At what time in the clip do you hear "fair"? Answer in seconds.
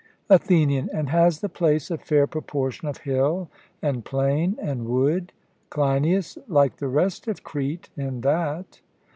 1.99-2.25